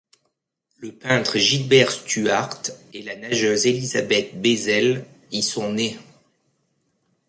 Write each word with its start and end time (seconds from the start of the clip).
Le 0.79 0.93
peintre 0.93 1.37
Gilbert 1.37 1.91
Stuart 1.91 2.59
et 2.91 3.03
la 3.03 3.15
nageuse 3.15 3.67
Elizabeth 3.67 4.33
Beisel 4.41 5.05
y 5.31 5.43
sont 5.43 5.73
nés. 5.73 5.95